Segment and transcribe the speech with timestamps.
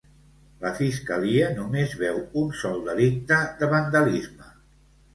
[0.63, 4.55] La Fiscalia només veu un sol delicte de vandalisme.